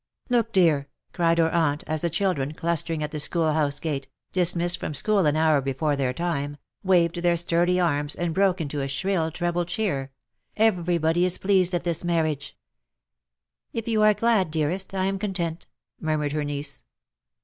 '^Look; 0.31 0.45
dear/' 0.51 0.87
cried 1.13 1.37
her 1.37 1.51
aunt, 1.51 1.83
as 1.85 2.01
the 2.01 2.09
children, 2.09 2.55
clustering 2.55 3.03
at 3.03 3.11
the 3.11 3.19
school 3.19 3.51
house 3.53 3.79
gate— 3.79 4.07
dismissed 4.33 4.79
from 4.79 4.95
school 4.95 5.27
an 5.27 5.35
hour 5.35 5.61
before 5.61 5.95
their 5.95 6.11
time— 6.11 6.57
waved 6.83 7.17
their 7.17 7.37
sturdy 7.37 7.79
arms, 7.79 8.15
and 8.15 8.33
broke 8.33 8.59
into 8.59 8.81
a 8.81 8.87
shrill 8.87 9.29
treble 9.29 9.63
cheer^ 9.63 10.09
*' 10.37 10.57
everybody 10.67 11.23
is 11.23 11.37
pleased 11.37 11.75
at 11.75 11.83
this 11.83 12.03
marriage.'^ 12.03 12.49
ARE 13.75 13.75
MUTE 13.75 13.79
FOR 13.85 13.85
EVER." 13.85 13.85
3137" 13.85 13.85
If 13.85 13.87
you 13.87 14.01
are 14.01 14.15
glad;, 14.15 14.51
dearest^ 14.51 14.97
I 14.97 15.05
am 15.05 15.19
content/^ 15.19 15.65
mur 15.99 16.17
mured 16.17 16.31
her 16.31 16.43
niece. 16.43 16.81